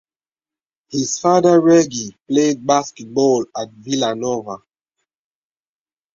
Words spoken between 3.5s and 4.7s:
at Villanova.